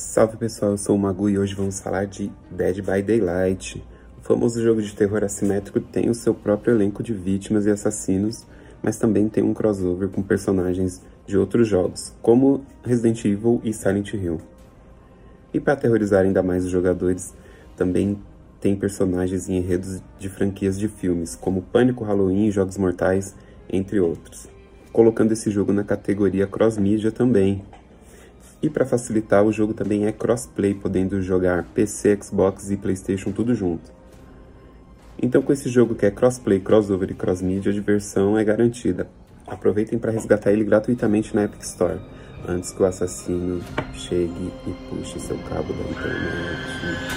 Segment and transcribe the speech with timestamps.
[0.00, 3.84] Salve pessoal, eu sou o Magu e hoje vamos falar de Dead by Daylight.
[4.18, 8.46] O famoso jogo de terror assimétrico tem o seu próprio elenco de vítimas e assassinos,
[8.82, 14.14] mas também tem um crossover com personagens de outros jogos, como Resident Evil e Silent
[14.14, 14.40] Hill.
[15.52, 17.34] E para aterrorizar ainda mais os jogadores,
[17.76, 18.18] também
[18.58, 23.36] tem personagens em enredos de franquias de filmes, como Pânico, Halloween e Jogos Mortais,
[23.70, 24.48] entre outros.
[24.94, 27.62] Colocando esse jogo na categoria cross-mídia também,
[28.62, 33.54] e para facilitar, o jogo também é crossplay, podendo jogar PC, Xbox e PlayStation tudo
[33.54, 33.90] junto.
[35.22, 39.08] Então, com esse jogo que é crossplay, crossover e crossmedia, a diversão é garantida.
[39.46, 42.00] Aproveitem para resgatar ele gratuitamente na Epic Store,
[42.46, 43.60] antes que o assassino
[43.94, 47.09] chegue e puxe seu cabo da internet.